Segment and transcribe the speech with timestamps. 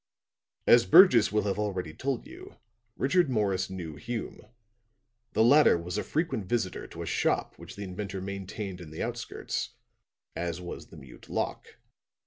[0.65, 2.55] "'As Burgess will already have told you,
[2.97, 4.41] Richard Morris knew Hume.
[5.33, 9.03] The latter was a frequent visitor to a shop which the inventor maintained in the
[9.03, 9.75] outskirts,
[10.35, 11.75] as was the mute Locke.